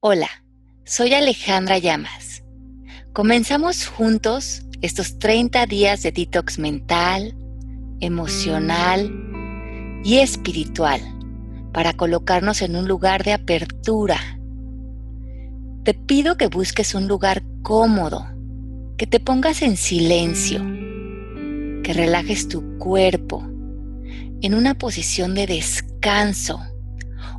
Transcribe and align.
Hola, 0.00 0.28
soy 0.84 1.14
Alejandra 1.14 1.78
Llamas. 1.78 2.44
Comenzamos 3.14 3.86
juntos 3.86 4.62
estos 4.82 5.18
30 5.18 5.64
días 5.64 6.02
de 6.02 6.12
detox 6.12 6.58
mental, 6.58 7.34
emocional 8.00 9.10
y 10.04 10.18
espiritual 10.18 11.00
para 11.72 11.94
colocarnos 11.94 12.60
en 12.60 12.76
un 12.76 12.86
lugar 12.86 13.24
de 13.24 13.32
apertura. 13.32 14.18
Te 15.82 15.94
pido 15.94 16.36
que 16.36 16.48
busques 16.48 16.94
un 16.94 17.08
lugar 17.08 17.42
cómodo, 17.62 18.26
que 18.98 19.06
te 19.06 19.18
pongas 19.18 19.62
en 19.62 19.78
silencio, 19.78 20.60
que 21.82 21.94
relajes 21.94 22.48
tu 22.48 22.76
cuerpo 22.76 23.42
en 24.42 24.52
una 24.52 24.74
posición 24.74 25.34
de 25.34 25.46
descanso 25.46 26.60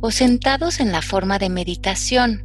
o 0.00 0.10
sentados 0.10 0.80
en 0.80 0.92
la 0.92 1.02
forma 1.02 1.38
de 1.38 1.50
meditación 1.50 2.44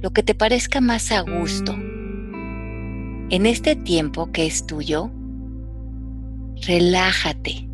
lo 0.00 0.12
que 0.12 0.22
te 0.22 0.34
parezca 0.34 0.80
más 0.80 1.10
a 1.10 1.20
gusto. 1.20 1.72
En 1.72 3.46
este 3.46 3.74
tiempo 3.74 4.30
que 4.30 4.46
es 4.46 4.66
tuyo, 4.66 5.10
relájate, 6.66 7.68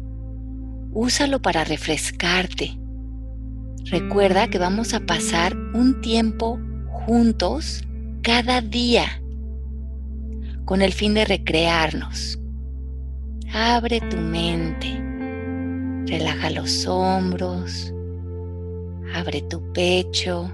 úsalo 0.93 1.43
para 1.43 1.65
refrescarte. 1.65 2.79
Recuerda 3.85 4.49
que 4.49 4.59
vamos 4.59 4.95
a 4.95 5.01
pasar 5.01 5.57
un 5.75 6.01
tiempo 6.01 6.59
juntos 6.87 7.83
cada 8.23 8.61
día 8.61 9.21
con 10.65 10.81
el 10.81 10.93
fin 10.93 11.15
de 11.15 11.25
recrearnos. 11.25 12.39
Abre 13.53 14.01
tu 14.01 14.17
mente, 14.17 14.89
relaja 16.07 16.49
los 16.51 16.87
hombros, 16.87 17.93
abre 19.15 19.43
tu 19.43 19.61
pecho 19.73 20.51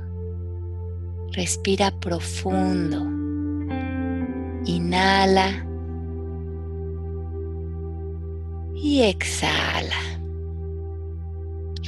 Respira 1.32 1.92
profundo. 1.92 3.06
Inhala. 4.64 5.64
Y 8.74 9.02
exhala. 9.02 10.00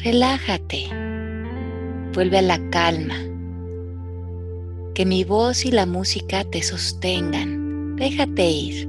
Relájate. 0.05 0.89
Vuelve 2.13 2.39
a 2.39 2.43
la 2.43 2.61
calma. 2.71 3.17
Que 4.95 5.07
mi 5.07 5.25
voz 5.25 5.65
y 5.65 5.73
la 5.73 5.87
música 5.87 6.45
te 6.45 6.63
sostengan. 6.63 7.97
Déjate 7.97 8.51
ir. 8.51 8.89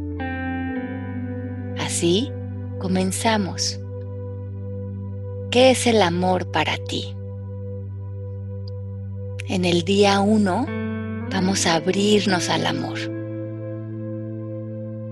Así 1.80 2.32
comenzamos. 2.80 3.80
¿Qué 5.50 5.72
es 5.72 5.88
el 5.88 6.02
amor 6.02 6.52
para 6.52 6.78
ti? 6.78 7.16
En 9.52 9.66
el 9.66 9.84
día 9.84 10.22
1 10.22 10.66
vamos 11.30 11.68
a 11.68 11.74
abrirnos 11.74 12.48
al 12.48 12.66
amor. 12.66 12.98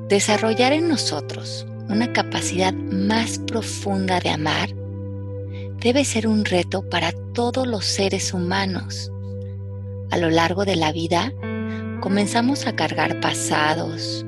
Desarrollar 0.08 0.72
en 0.72 0.88
nosotros 0.88 1.68
una 1.90 2.14
capacidad 2.14 2.74
más 2.74 3.38
profunda 3.38 4.22
de 4.22 4.30
amar 4.30 4.70
debe 5.82 6.06
ser 6.06 6.26
un 6.26 6.46
reto 6.46 6.90
para 6.90 7.12
todos 7.34 7.68
los 7.68 7.84
seres 7.84 8.34
humanos. 8.34 9.12
A 10.10 10.18
lo 10.18 10.30
largo 10.30 10.64
de 10.64 10.78
la 10.78 10.94
vida 10.94 11.34
comenzamos 12.00 12.66
a 12.66 12.78
cargar 12.78 13.20
pasados, 13.20 14.26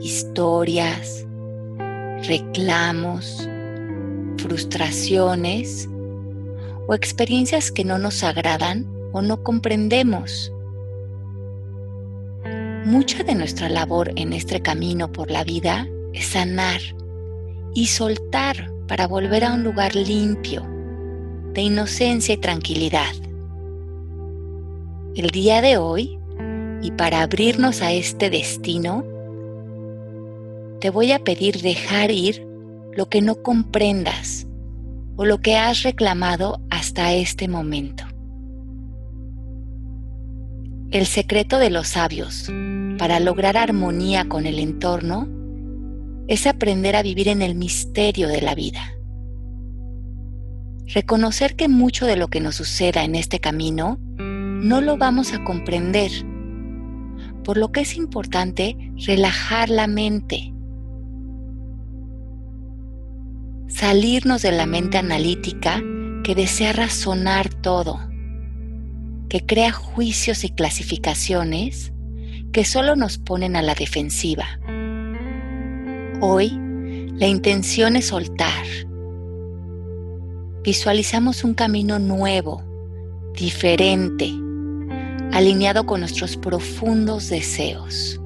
historias, 0.00 1.26
reclamos, 2.28 3.48
frustraciones 4.38 5.88
o 6.86 6.94
experiencias 6.94 7.72
que 7.72 7.84
no 7.84 7.98
nos 7.98 8.22
agradan 8.22 9.01
o 9.12 9.22
no 9.22 9.42
comprendemos. 9.42 10.52
Mucha 12.84 13.22
de 13.22 13.34
nuestra 13.34 13.68
labor 13.68 14.12
en 14.16 14.32
este 14.32 14.60
camino 14.60 15.12
por 15.12 15.30
la 15.30 15.44
vida 15.44 15.86
es 16.12 16.26
sanar 16.26 16.80
y 17.74 17.86
soltar 17.86 18.70
para 18.88 19.06
volver 19.06 19.44
a 19.44 19.54
un 19.54 19.62
lugar 19.62 19.94
limpio, 19.94 20.62
de 21.52 21.62
inocencia 21.62 22.34
y 22.34 22.38
tranquilidad. 22.38 23.14
El 25.14 25.30
día 25.30 25.60
de 25.60 25.76
hoy, 25.76 26.18
y 26.82 26.90
para 26.92 27.22
abrirnos 27.22 27.82
a 27.82 27.92
este 27.92 28.30
destino, 28.30 29.04
te 30.80 30.90
voy 30.90 31.12
a 31.12 31.20
pedir 31.20 31.60
dejar 31.60 32.10
ir 32.10 32.44
lo 32.96 33.08
que 33.08 33.22
no 33.22 33.36
comprendas 33.36 34.46
o 35.16 35.24
lo 35.24 35.38
que 35.38 35.56
has 35.56 35.82
reclamado 35.82 36.60
hasta 36.70 37.12
este 37.12 37.46
momento. 37.46 38.01
El 40.92 41.06
secreto 41.06 41.58
de 41.58 41.70
los 41.70 41.88
sabios 41.88 42.52
para 42.98 43.18
lograr 43.18 43.56
armonía 43.56 44.28
con 44.28 44.44
el 44.44 44.58
entorno 44.58 45.26
es 46.28 46.46
aprender 46.46 46.96
a 46.96 47.02
vivir 47.02 47.28
en 47.28 47.40
el 47.40 47.54
misterio 47.54 48.28
de 48.28 48.42
la 48.42 48.54
vida. 48.54 48.92
Reconocer 50.84 51.56
que 51.56 51.68
mucho 51.68 52.04
de 52.04 52.16
lo 52.16 52.28
que 52.28 52.42
nos 52.42 52.56
suceda 52.56 53.04
en 53.04 53.14
este 53.14 53.40
camino 53.40 53.98
no 54.18 54.82
lo 54.82 54.98
vamos 54.98 55.32
a 55.32 55.42
comprender, 55.42 56.10
por 57.42 57.56
lo 57.56 57.72
que 57.72 57.80
es 57.80 57.96
importante 57.96 58.76
relajar 59.06 59.70
la 59.70 59.86
mente, 59.86 60.52
salirnos 63.66 64.42
de 64.42 64.52
la 64.52 64.66
mente 64.66 64.98
analítica 64.98 65.82
que 66.22 66.34
desea 66.34 66.74
razonar 66.74 67.48
todo 67.48 68.11
que 69.32 69.46
crea 69.46 69.72
juicios 69.72 70.44
y 70.44 70.50
clasificaciones 70.50 71.90
que 72.52 72.66
solo 72.66 72.96
nos 72.96 73.16
ponen 73.16 73.56
a 73.56 73.62
la 73.62 73.74
defensiva. 73.74 74.60
Hoy, 76.20 76.50
la 77.14 77.28
intención 77.28 77.96
es 77.96 78.08
soltar. 78.08 78.66
Visualizamos 80.62 81.44
un 81.44 81.54
camino 81.54 81.98
nuevo, 81.98 82.62
diferente, 83.34 84.30
alineado 85.32 85.86
con 85.86 86.00
nuestros 86.00 86.36
profundos 86.36 87.30
deseos. 87.30 88.20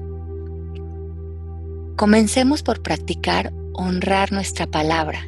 Comencemos 1.95 2.63
por 2.63 2.81
practicar 2.81 3.53
honrar 3.71 4.33
nuestra 4.33 4.67
palabra 4.67 5.25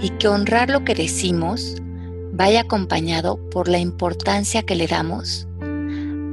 y 0.00 0.10
que 0.10 0.28
honrar 0.28 0.70
lo 0.70 0.84
que 0.84 0.94
decimos 0.94 1.74
vaya 2.40 2.62
acompañado 2.62 3.36
por 3.50 3.68
la 3.68 3.78
importancia 3.78 4.62
que 4.62 4.74
le 4.74 4.86
damos 4.86 5.46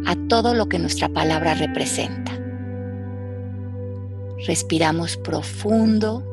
a 0.06 0.16
todo 0.30 0.54
lo 0.54 0.70
que 0.70 0.80
nuestra 0.80 1.10
palabra 1.10 1.54
representa. 1.54 2.32
Respiramos 4.46 5.18
profundo 5.18 6.24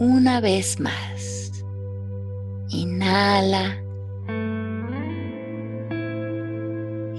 una 0.00 0.40
vez 0.40 0.80
más. 0.80 1.52
Inhala 2.70 3.80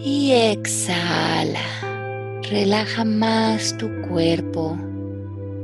y 0.04 0.34
exhala. 0.34 1.62
Relaja 2.52 3.06
más 3.06 3.74
tu 3.78 3.90
cuerpo, 4.10 4.78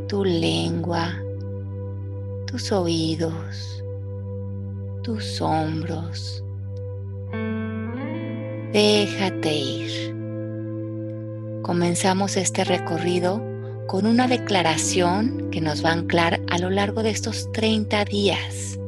tu 0.08 0.24
lengua, 0.24 1.14
tus 2.48 2.72
oídos 2.72 3.83
tus 5.04 5.42
hombros. 5.42 6.44
Déjate 8.72 9.54
ir. 9.54 10.14
Comenzamos 11.62 12.38
este 12.38 12.64
recorrido 12.64 13.42
con 13.88 14.08
una 14.08 14.28
declaración 14.28 15.50
que 15.52 15.62
nos 15.62 15.86
va 15.86 15.90
a 15.90 15.94
anclar 15.94 16.42
a 16.50 16.58
lo 16.58 16.70
largo 16.70 17.04
de 17.04 17.12
estos 17.12 17.52
30 17.52 18.06
días. 18.06 18.80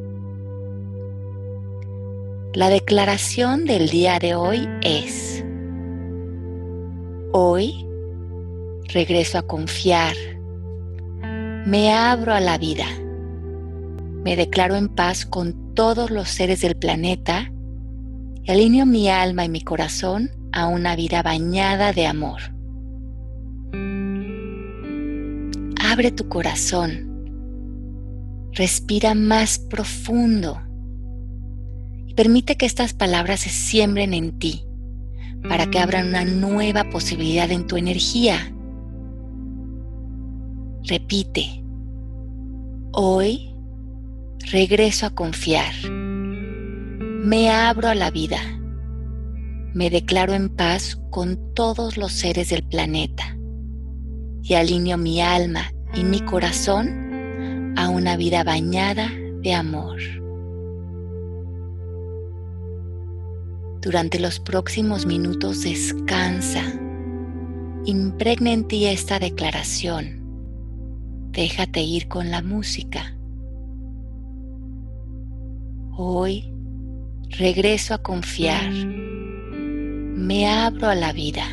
La 2.53 2.69
declaración 2.69 3.65
del 3.65 3.89
día 3.89 4.17
de 4.17 4.33
hoy 4.33 4.67
es, 4.81 5.43
hoy 7.33 7.85
regreso 8.93 9.37
a 9.37 9.41
confiar, 9.41 10.15
me 11.65 11.93
abro 11.93 12.33
a 12.33 12.39
la 12.39 12.57
vida, 12.57 12.87
me 14.23 14.37
declaro 14.37 14.75
en 14.75 14.87
paz 14.87 15.25
con 15.25 15.64
todos 15.75 16.09
los 16.09 16.29
seres 16.29 16.61
del 16.61 16.75
planeta 16.75 17.51
y 18.43 18.51
alineo 18.51 18.85
mi 18.85 19.09
alma 19.09 19.45
y 19.45 19.49
mi 19.49 19.61
corazón 19.61 20.31
a 20.51 20.67
una 20.67 20.95
vida 20.95 21.21
bañada 21.21 21.91
de 21.91 22.07
amor. 22.07 22.41
Abre 25.83 26.11
tu 26.11 26.29
corazón, 26.29 27.11
respira 28.53 29.13
más 29.13 29.59
profundo 29.59 30.61
y 32.07 32.13
permite 32.13 32.55
que 32.55 32.65
estas 32.65 32.93
palabras 32.93 33.41
se 33.41 33.49
siembren 33.49 34.13
en 34.13 34.39
ti 34.39 34.65
para 35.47 35.67
que 35.67 35.79
abran 35.79 36.07
una 36.07 36.23
nueva 36.25 36.85
posibilidad 36.89 37.51
en 37.51 37.67
tu 37.67 37.75
energía. 37.75 38.51
Repite, 40.83 41.63
hoy 42.93 43.54
regreso 44.51 45.05
a 45.05 45.09
confiar. 45.09 45.73
Me 45.89 47.49
abro 47.49 47.87
a 47.87 47.95
la 47.95 48.11
vida. 48.11 48.39
Me 49.73 49.89
declaro 49.89 50.33
en 50.33 50.49
paz 50.49 50.99
con 51.09 51.53
todos 51.53 51.97
los 51.97 52.11
seres 52.13 52.49
del 52.49 52.63
planeta 52.63 53.37
y 54.41 54.53
alineo 54.53 54.97
mi 54.97 55.21
alma 55.21 55.71
y 55.93 56.03
mi 56.03 56.21
corazón 56.21 57.73
a 57.75 57.89
una 57.89 58.15
vida 58.15 58.43
bañada 58.43 59.09
de 59.41 59.53
amor. 59.53 59.99
Durante 63.81 64.19
los 64.19 64.39
próximos 64.39 65.05
minutos 65.05 65.63
descansa. 65.63 66.63
Impregna 67.85 68.51
en 68.51 68.67
ti 68.67 68.85
esta 68.85 69.19
declaración. 69.19 70.23
Déjate 71.31 71.81
ir 71.81 72.07
con 72.07 72.31
la 72.31 72.41
música. 72.41 73.14
Hoy 75.97 76.53
regreso 77.39 77.93
a 77.93 77.99
confiar. 77.99 78.69
Me 78.69 80.45
abro 80.45 80.89
a 80.89 80.95
la 80.95 81.13
vida. 81.13 81.45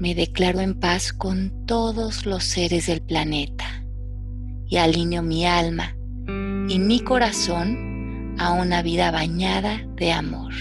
Me 0.00 0.16
declaro 0.16 0.58
en 0.58 0.74
paz 0.74 1.12
con 1.12 1.52
todos 1.66 2.26
los 2.26 2.42
seres 2.42 2.88
del 2.88 3.00
planeta 3.00 3.84
y 4.66 4.78
alineo 4.78 5.22
mi 5.22 5.46
alma 5.46 5.96
y 6.68 6.80
mi 6.80 6.98
corazón 6.98 8.34
a 8.40 8.54
una 8.54 8.82
vida 8.82 9.12
bañada 9.12 9.80
de 9.94 10.10
amor. 10.10 10.52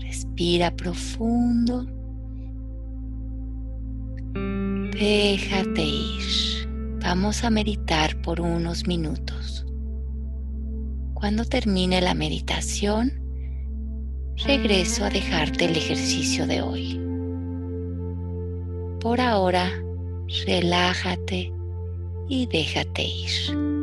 Respira 0.00 0.74
profundo. 0.74 1.86
Déjate 4.90 5.82
ir. 5.84 6.98
Vamos 7.00 7.44
a 7.44 7.50
meditar 7.50 8.20
por 8.22 8.40
unos 8.40 8.88
minutos. 8.88 9.37
Cuando 11.18 11.44
termine 11.44 12.00
la 12.00 12.14
meditación, 12.14 13.12
regreso 14.46 15.04
a 15.04 15.10
dejarte 15.10 15.64
el 15.64 15.76
ejercicio 15.76 16.46
de 16.46 16.62
hoy. 16.62 17.00
Por 19.00 19.20
ahora, 19.20 19.68
relájate 20.46 21.52
y 22.28 22.46
déjate 22.46 23.02
ir. 23.02 23.77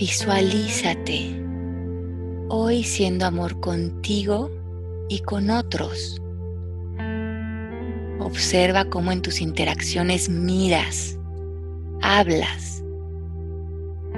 Visualízate 0.00 1.44
hoy 2.48 2.84
siendo 2.84 3.26
amor 3.26 3.60
contigo 3.60 4.50
y 5.10 5.18
con 5.18 5.50
otros. 5.50 6.18
Observa 8.18 8.86
cómo 8.86 9.12
en 9.12 9.20
tus 9.20 9.42
interacciones 9.42 10.30
miras, 10.30 11.18
hablas 12.00 12.82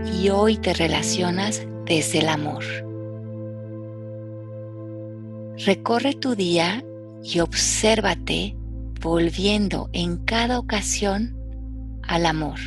y 0.04 0.28
hoy 0.28 0.56
te 0.56 0.72
relacionas 0.72 1.66
desde 1.84 2.20
el 2.20 2.28
amor. 2.28 2.62
Recorre 5.66 6.14
tu 6.14 6.36
día 6.36 6.84
y 7.24 7.40
obsérvate 7.40 8.54
volviendo 9.00 9.90
en 9.92 10.18
cada 10.18 10.60
ocasión 10.60 11.36
al 12.04 12.26
amor. 12.26 12.60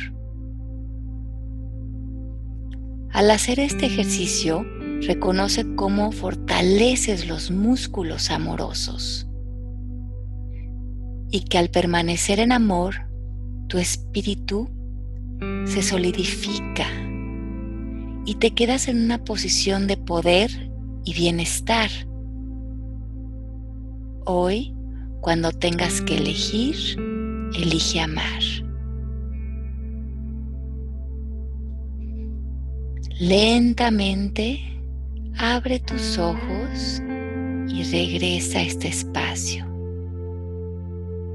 Al 3.16 3.30
hacer 3.30 3.60
este 3.60 3.86
ejercicio, 3.86 4.66
reconoce 5.00 5.74
cómo 5.74 6.12
fortaleces 6.12 7.26
los 7.26 7.50
músculos 7.50 8.30
amorosos 8.30 9.26
y 11.30 11.40
que 11.40 11.56
al 11.56 11.70
permanecer 11.70 12.40
en 12.40 12.52
amor, 12.52 13.08
tu 13.68 13.78
espíritu 13.78 14.68
se 15.64 15.82
solidifica 15.82 16.86
y 18.26 18.34
te 18.34 18.50
quedas 18.50 18.86
en 18.86 19.02
una 19.02 19.24
posición 19.24 19.86
de 19.86 19.96
poder 19.96 20.70
y 21.06 21.14
bienestar. 21.14 21.88
Hoy, 24.26 24.74
cuando 25.22 25.52
tengas 25.52 26.02
que 26.02 26.18
elegir, 26.18 26.76
elige 27.54 27.98
amar. 27.98 28.65
Lentamente 33.18 34.60
abre 35.38 35.80
tus 35.80 36.18
ojos 36.18 37.02
y 37.68 37.82
regresa 37.84 38.58
a 38.58 38.62
este 38.62 38.88
espacio. 38.88 39.66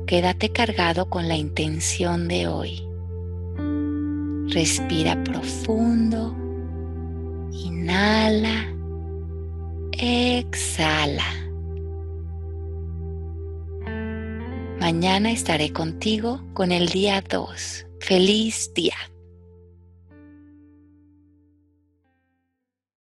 Quédate 0.07 0.49
cargado 0.49 1.09
con 1.09 1.27
la 1.27 1.35
intención 1.35 2.27
de 2.27 2.47
hoy. 2.47 2.87
Respira 4.47 5.23
profundo. 5.23 6.35
Inhala. 7.51 8.67
Exhala. 9.93 11.41
Mañana 14.79 15.31
estaré 15.31 15.71
contigo 15.71 16.41
con 16.53 16.71
el 16.71 16.89
día 16.89 17.23
2. 17.29 17.85
Feliz 17.99 18.73
día. 18.73 19.10